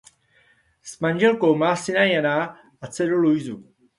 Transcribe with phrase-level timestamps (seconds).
[0.81, 3.63] S manželkou má syna Jana a dceru Luisu.